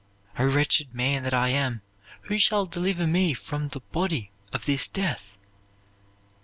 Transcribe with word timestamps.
O 0.39 0.47
wretched 0.47 0.95
man 0.95 1.21
that 1.21 1.33
I 1.35 1.49
am! 1.49 1.83
who 2.23 2.39
shall 2.39 2.65
deliver 2.65 3.05
me 3.05 3.35
from 3.35 3.67
the 3.67 3.81
body 3.91 4.31
of 4.51 4.65
this 4.65 4.87
death!" 4.87 5.37